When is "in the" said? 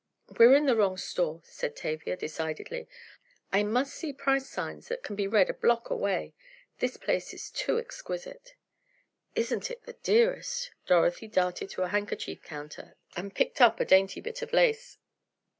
0.55-0.75